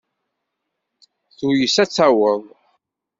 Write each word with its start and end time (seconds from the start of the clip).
Tuyes 1.37 1.75
ad 1.83 1.89
taweḍ. 1.89 2.43